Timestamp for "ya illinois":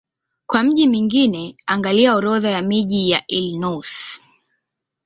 3.11-4.21